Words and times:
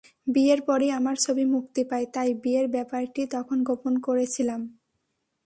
বিয়ের 0.27 0.59
পরই 0.61 0.89
আমার 0.89 1.15
ছবি 1.17 1.43
মুক্তি 1.45 1.81
পায়, 1.83 2.07
তাই 2.13 2.29
বিয়ের 2.43 2.67
ব্যাপারটি 2.67 3.21
তখন 3.35 3.57
গোপন 3.63 3.93
করেছিলাম। 3.99 4.61